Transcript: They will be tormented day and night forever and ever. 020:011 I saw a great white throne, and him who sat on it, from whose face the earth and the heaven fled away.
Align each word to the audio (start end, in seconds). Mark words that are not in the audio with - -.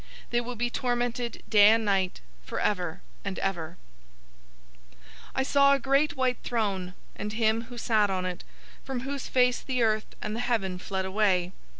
They 0.31 0.41
will 0.41 0.55
be 0.55 0.71
tormented 0.71 1.43
day 1.47 1.69
and 1.69 1.85
night 1.85 2.21
forever 2.43 3.03
and 3.23 3.37
ever. 3.37 3.77
020:011 4.95 4.95
I 5.35 5.43
saw 5.43 5.73
a 5.75 5.79
great 5.79 6.15
white 6.17 6.39
throne, 6.43 6.95
and 7.15 7.33
him 7.33 7.65
who 7.65 7.77
sat 7.77 8.09
on 8.09 8.25
it, 8.25 8.43
from 8.83 9.01
whose 9.01 9.27
face 9.27 9.61
the 9.61 9.83
earth 9.83 10.15
and 10.19 10.35
the 10.35 10.39
heaven 10.39 10.79
fled 10.79 11.05
away. 11.05 11.51